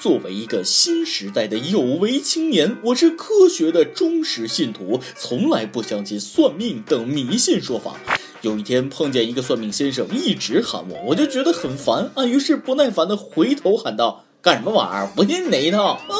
[0.00, 7.96] 作为一个新时代的有为青年，我是科学的忠实信徒，从来不相信算命等迷信说法。
[8.40, 15.06] 有一天碰见一个算命先生，一直喊我，我就觉得很烦啊，于是不耐烦的回头喊道：“干什么玩意儿？
[15.14, 16.16] 不信你那一套！”啊！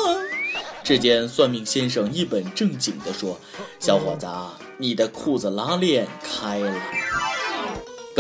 [0.84, 3.40] 只见算命先生一本正经地说
[3.80, 4.26] ：“小伙子，
[4.76, 6.74] 你的裤子拉链开了。”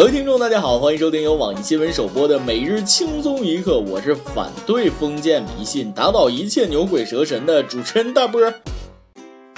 [0.00, 8.40] 各位听众，大家好，欢迎收听由网易新闻首播的每日轻松一刻，我是反对封建迷信、打倒一切牛鬼蛇神的主持人大波。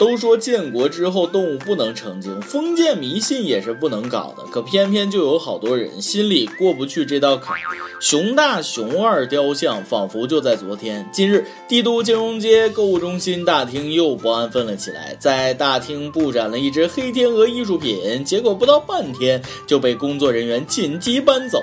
[0.02, 7.56] 都说建国之后动物不能成精，封建迷信也是不能搞的，可偏偏就有好多人心里过不去这道坎。
[8.00, 11.08] 熊大熊二雕像仿佛就在昨天。
[11.12, 21.62] 近日，帝都金融街购物中心大厅又不安分了起来，在大厅布展了一只黑天鹅艺术品，结果不到半天就被工作人员紧急搬走。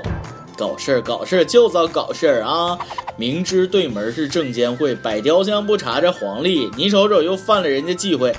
[0.59, 2.77] 搞事儿，搞事儿，就遭搞事儿啊！
[3.15, 8.35] 明知对门是证监会，摆雕像不查这黄历，你瞅瞅又犯了人家忌讳，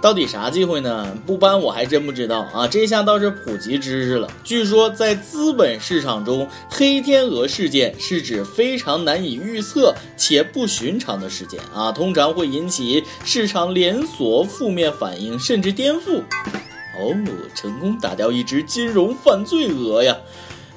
[0.00, 1.12] 到底啥忌讳呢？
[1.26, 2.68] 不搬我还真不知道啊！
[2.68, 4.28] 这下倒是普及知识了。
[4.44, 16.22] 据说在资本市场中，黑天鹅事件是指非常难以预测且不寻常的事件啊，通常会引起市场连锁负面反应，甚至颠覆。
[16.98, 17.12] 哦，
[17.56, 20.16] 成功打掉一只金融犯罪鹅呀！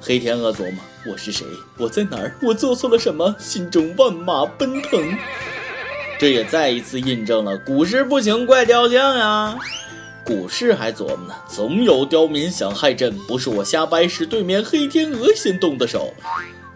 [0.01, 1.45] 黑天鹅琢磨：我是谁？
[1.77, 2.33] 我在哪儿？
[2.41, 3.35] 我做错了什么？
[3.37, 5.17] 心中万马奔腾。
[6.17, 9.57] 这也再一次印证了股市不行怪雕像呀。
[10.23, 16.13] 股市还琢磨呢，总有刁民想害朕，不是我瞎掰，是对面黑天鹅先动的手。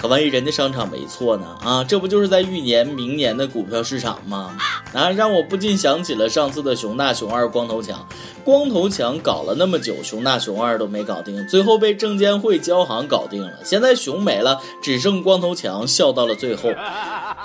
[0.03, 1.47] 可万一人家商场没错呢？
[1.63, 4.53] 啊，这不就是在预言明年的股票市场吗？
[4.91, 8.05] 啊，让我不禁想起了上次的熊大熊二光头强。
[8.43, 13.53] 光头强搞了那么久，熊大熊二都没搞定，最后被证监会交行搞定了。
[13.63, 16.69] 现在熊没了，只剩光头强笑到了最后。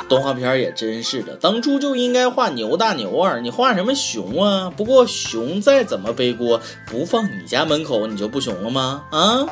[0.08, 4.68] 动画片也真是的，当初就应该画牛大牛二，你画什么熊啊？
[4.76, 6.60] 不过熊再怎么背锅，
[6.90, 9.04] 不放你家门口，你就不熊了吗？
[9.12, 9.46] 啊？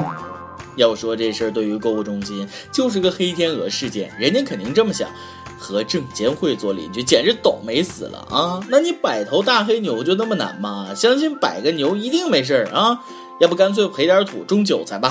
[0.77, 5.11] 要说这事儿对于购物中心就是个黑天鹅事件，人家肯定这么想，
[5.59, 8.61] 和证监会做邻居简直倒霉死了啊！
[8.69, 10.95] 那你摆头大黑牛就那么难吗？
[10.95, 13.01] 相信摆个牛一定没事儿啊！
[13.41, 15.11] 要不干脆赔点土种韭菜吧。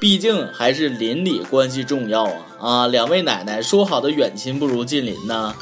[0.00, 2.47] 毕竟还是邻里关系重要啊！
[2.60, 5.54] 啊，两位奶奶说好的远亲不如近邻呢。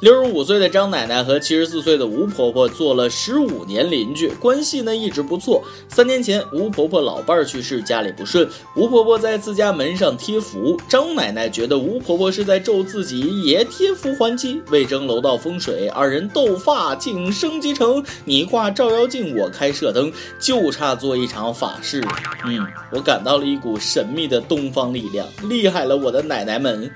[0.00, 5.62] 六十五岁的张奶奶和七十四岁的吴婆婆做了十五年邻居，关系呢一直不错。
[5.88, 10.76] 三年前，吴婆婆老伴儿去世，家里不顺，吴婆婆在自家门上贴符。
[10.88, 14.60] 张奶奶觉得吴婆婆是在咒自己，也贴符还击。
[14.70, 22.04] 为争楼道风水，二人斗发竟升级成你挂照妖镜，我开射灯，就差做一场法事。
[22.44, 23.78] 嗯，我感到了一股。
[23.78, 26.90] 神秘的东方力量，厉害了，我的奶奶奶们！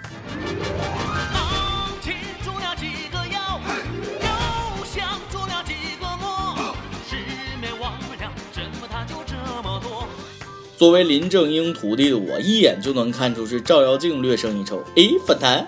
[10.77, 14.83] 作为林正英徒弟的我，一眼就能看出是照妖镜略胜一筹。
[14.97, 15.65] 诶，反弹。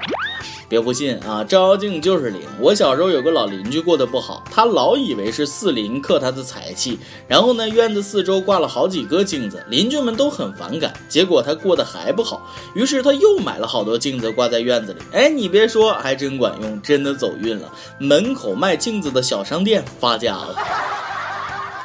[0.68, 2.42] 别不信啊，照妖镜就是灵。
[2.60, 10.92] 我小时候有个老邻居过得不好，他老以为是四邻克他的财气，然后呢，院子四周挂了好几个镜子，邻居们都很反感。
[11.08, 15.00] 结果他过得还不好，于是他又买了好多镜子挂在院子里。
[15.12, 17.72] 哎，你别说，还真管用，真的走运了。
[17.98, 20.54] 门口卖镜子的小商店发家了。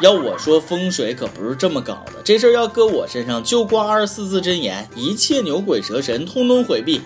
[0.01, 7.01] 要我说风水可不是这么搞的，这事儿要搁我身上就挂二十四字真言，一切牛鬼蛇神通通回避。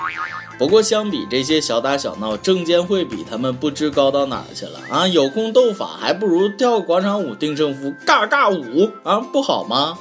[0.58, 5.08] 不过相比这些小打小闹，证监会比他们不知高到哪儿去了啊！
[5.08, 9.96] 有空斗法，还不如跳个广场舞定胜负，尬尬舞啊，不好吗？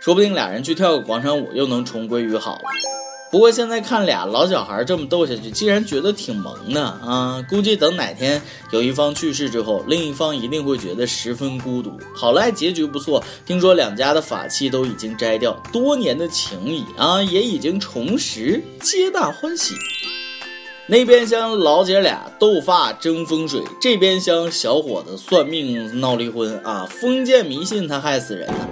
[0.00, 2.91] 说不定俩人去跳个广场舞，又能重归于好了。
[3.32, 7.42] 不过现在看俩老小孩这么斗下去，竟然觉得挺萌的啊！
[7.48, 11.98] 估计等哪天有一方去世之后，另一方一定会觉得十分孤独。
[12.14, 19.74] 好赖结局不错，听说两家的法器都已经摘掉，多年的情谊啊也已经重拾，皆大欢喜。
[20.86, 26.86] 那边厢老姐俩斗发争风水，这边厢小伙子算命闹离婚啊！
[26.86, 28.68] 封建迷信他害死人呐。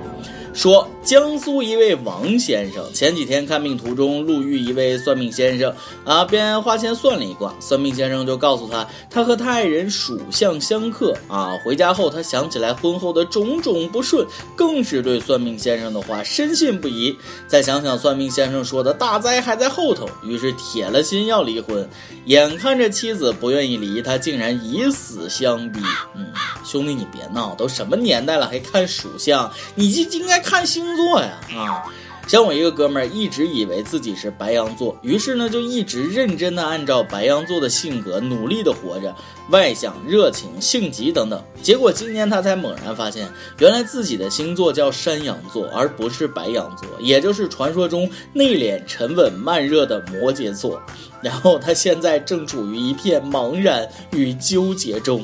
[0.53, 5.73] 说江苏一位王先生前几天看病途中路遇一位算命先生
[6.05, 7.55] 啊，便花钱算了一卦。
[7.61, 11.57] 算命先生就告诉他，他和他爱人属相相克啊。
[11.65, 14.27] 回家后，他想起来婚后的种种不顺，
[14.57, 17.17] 更是对算命先生的话深信不疑。
[17.47, 21.89] 再想想算命先生说的大灾还在后头，于是铁了心要离婚。
[22.27, 25.81] 眼看着妻子不愿意离他，竟然以死相逼。
[26.15, 26.27] 嗯，
[26.65, 29.51] 兄弟你别闹，都什么年代了还看属相？
[29.75, 31.41] 你就应该看星座呀！
[31.57, 31.85] 啊。
[32.27, 39.13] 像我一个哥们儿一直以为自己是白羊座，于是呢就一直认真的按照白羊座的性格努力的活着，
[39.49, 41.43] 外向、热情、性急等等。
[41.61, 43.29] 结果今年他才猛然发现，
[43.59, 50.81] 原来自己的星座叫山羊座，而不是白羊座，也就是传说中内敛、沉稳、慢热的摩羯座。
[51.21, 55.21] 然后他现在正处于一片茫然与纠结中。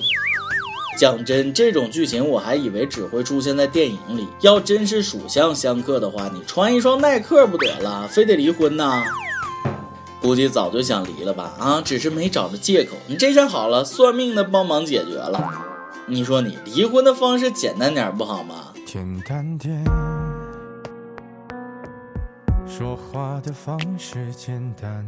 [0.96, 4.26] 讲真，这种剧情我还以为只会出现在电影里。
[4.40, 9.04] 要真是属相相克的话，你穿一双耐克不得了，非得离婚呐？
[10.22, 11.52] 估计早就想离了吧？
[11.58, 12.96] 啊，只是没找着借口。
[13.06, 15.52] 你这下好了，算命的帮忙解决了。
[16.06, 18.72] 你说你离婚的方式简单点不好吗？
[18.86, 19.84] 简单点，
[22.66, 25.06] 说话的方式简单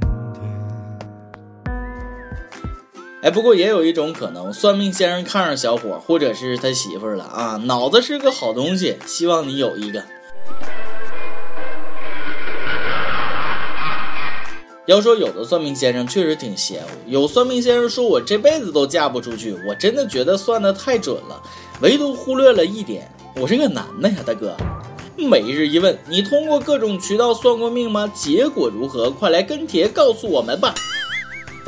[3.20, 10.00] 哎，不过也有一种可能，算命先生看上小伙或者是他媳妇了啊，脑子是个好东西，希望你有一个。
[14.86, 21.42] 要说有的算命先生确实挺邪乎，有算命先生说我这辈子都嫁不出去，我真的觉得算的太准了，
[21.80, 24.56] 唯独忽略了一点，我是个男的呀，大哥。
[25.16, 28.10] 每日一问，你通过各种渠道算过命吗？
[28.14, 29.10] 结果如何？
[29.10, 30.72] 快来跟帖告诉我们吧。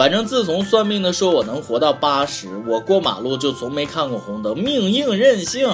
[0.00, 5.68] 反正自从算命的说我能活到八十，我过马路就从没看过红灯，命硬任性。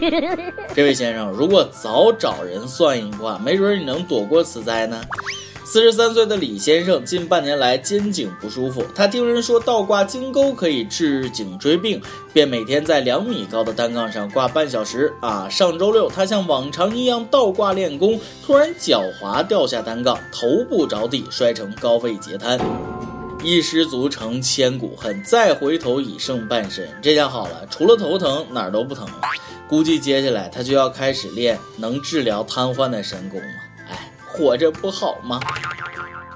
[0.74, 4.98] 这位先生，如果早找人算一卦，没准你能躲过此灾呢。
[5.62, 12.00] 四十三岁的李先生近半年来肩颈不舒服，他听人说倒挂金钩可以治颈椎病，
[12.32, 15.12] 便每天在两米高的单杠上挂半小时。
[15.20, 22.58] 啊，上周六他像往常一样倒挂练功，突然脚滑掉下单杠，头部着地，摔成高位截瘫。
[23.42, 26.88] 一失足成千古恨，再回头已剩半身。
[27.00, 29.20] 这下好了，除了头疼哪儿都不疼了。
[29.68, 33.46] 估计接下来他就要开始练能治疗瘫痪的神功了。
[33.88, 35.40] 哎，活着不好吗？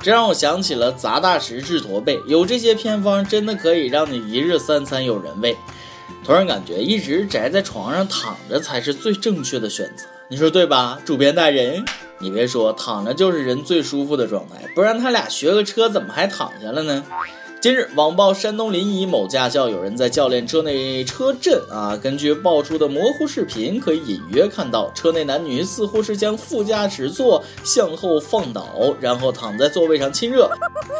[0.00, 5.56] 这让我想起了砸大石治驼背，有这些偏方真的可以让你一日三餐有人喂。
[6.24, 11.84] 突然感觉一直宅在床上躺着才是最正确的选择，你说对吧，主编大人？
[12.18, 17.04] 你别说，躺着就是人最舒服的状态，不然他俩学个车怎么还躺下了呢？
[17.60, 21.96] 近日，网曝山东临沂某驾校有人在教练车内车震啊。
[21.96, 30.50] 根据爆出的模糊视频，可以隐约看到车内男女似乎是将副驾驶座向后放倒，然后躺在座位上亲热。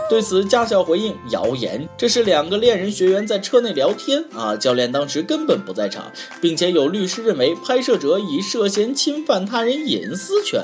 [0.09, 4.57] 对此，驾校回应：谣言，这是两个恋人学员在车内聊天啊。
[4.57, 6.11] 教练当时根本不在场，
[6.41, 10.63] 并且有律师认为拍摄者已涉嫌侵犯他人隐私权。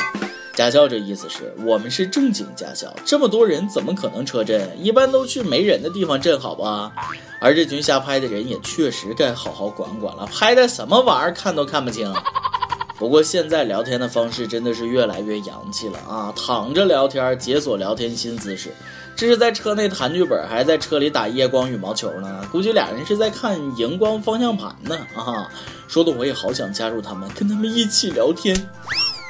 [0.61, 4.69] 驾校这意思是我们是正经驾校，这么多人怎么可能车震？
[4.79, 6.93] 一般都去没人的地方震，好吧？
[7.41, 12.13] 而这群瞎拍的人也确实该好好管管了，拍的什么玩意儿，看都看不清。
[12.99, 16.31] 不过现在聊天的方式真的是越来越洋气了啊！
[16.37, 18.69] 躺着聊天，解锁聊天新姿势，
[19.17, 22.47] 这是在车内谈剧本，还是在车里打夜光羽毛球呢？
[22.53, 25.51] 估计俩人是在看荧光方向盘呢啊！
[25.89, 28.55] 说的我也好想加入他们，跟他们一起聊天，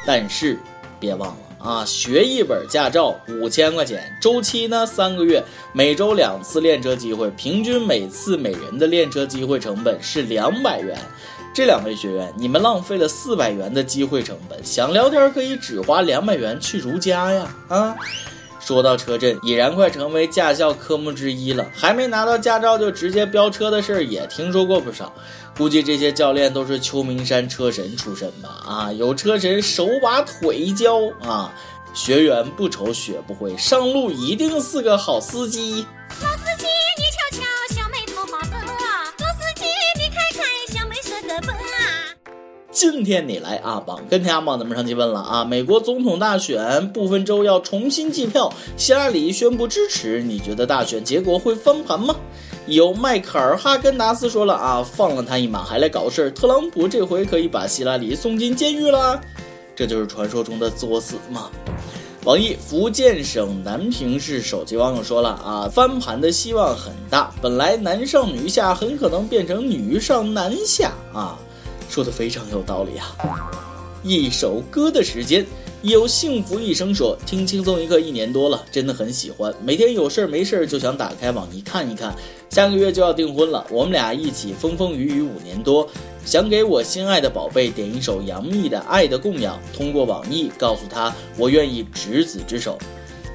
[0.05, 0.59] 但是。
[1.01, 1.85] 别忘了啊！
[1.85, 5.43] 学一本驾照五千块钱，周期呢三个月，
[5.73, 10.97] 每周两次练车机会，平均每次每人的练车机会成本是两百元。
[11.53, 17.57] 这两位学员，你们浪费了四百元的机会成本，想聊天可以只花两百元去如家呀！
[17.69, 17.97] 啊，
[18.61, 21.67] 说到车震，已然快成为驾校科目之一了。
[21.75, 25.13] 还没拿到驾照就直接飙车的事儿也听说过不少。
[25.61, 28.49] 估计这些教练都是秋名山车神出身吧？
[28.67, 31.53] 啊，有车神手把腿教啊，
[31.93, 35.85] 学员不愁学不会，上路一定是个好司机。
[36.23, 39.13] 老司机，你瞧瞧，小妹头发白啊！
[39.19, 39.67] 老司机，
[39.99, 42.17] 你看看，小妹是个笨啊！
[42.71, 52.17] 今天你来阿榜，跟天阿榜咱们上期问了啊，美国总统大选部分州要重新计票，希拉里宣布支持，你觉得大选结果会翻盘吗？
[52.71, 59.21] 有迈克尔·哈根达斯说了啊，放了他一马还来搞事儿，特朗普这回可以把希拉里送进监狱了，
[59.75, 61.51] 这就是传说中的作死吗？
[62.23, 71.37] 网易福建省南平市手机网友说了啊，翻盘的希望很大，本来男上女下很可能变成女上男下啊，
[71.89, 73.17] 说的非常有道理啊。
[74.05, 75.45] 一首歌的时间。
[75.83, 79.55] 有幸福一生说，听轻松一刻一年多了，真的很喜欢。
[79.65, 82.15] 每天有事儿没事儿就想打开网易看一看。
[82.51, 85.89] 下个月就要订婚了，我们俩一起风风雨雨五年多，
[86.23, 92.77] 想给我心爱的宝贝点一首杨幂的《爱的供养》，通过网易告诉他我愿意执子之手，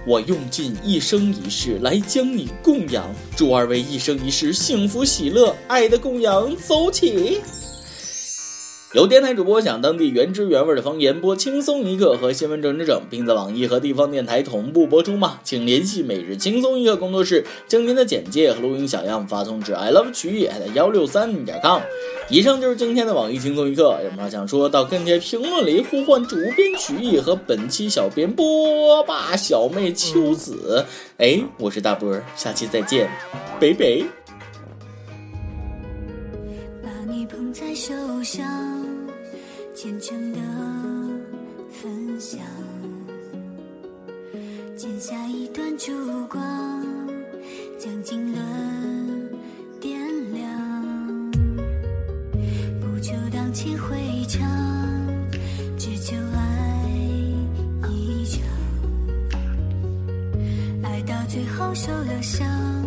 [0.06, 7.42] 我用尽一生一世来将你供养，祝二位一生一世幸福喜乐，爱的供养走起。
[8.96, 15.38] 有电台主播讲当地原汁原味的方言，播轻松一刻和新闻整整整，并在网易和地方电台同步播出吗？
[15.44, 21.82] 请联系每日轻松一刻工作室，将您的简介和录音小样发送至 i love 曲艺幺六三点 com。
[22.30, 30.86] 以上就是今天的网易轻松一刻，有什么想说到跟帖评论里呼唤主编曲艺和本期小编波霸小妹秋子。
[31.18, 33.10] 哎，我是大波，下期再见，
[33.60, 34.06] 北北。
[36.82, 38.85] 把你捧在手上。
[39.76, 40.40] 虔诚的
[41.70, 42.40] 分享，
[44.78, 45.92] 剪下一段烛
[46.28, 46.42] 光，
[47.78, 48.42] 将经纶
[49.82, 50.00] 点
[50.34, 51.32] 亮。
[52.80, 53.98] 不求荡气回
[54.30, 54.48] 肠，
[55.78, 56.90] 只求爱
[57.90, 58.42] 一场。
[60.84, 62.85] 爱到最后受了伤。